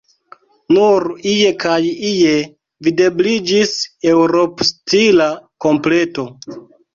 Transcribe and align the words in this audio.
Nur 0.75 1.03
ie 1.31 1.51
kaj 1.63 1.75
ie 2.11 2.31
videbliĝis 2.87 3.75
Eŭropstila 4.15 5.29
kompleto. 5.67 6.27